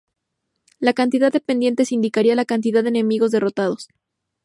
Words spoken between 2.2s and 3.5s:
la cantidad de enemigos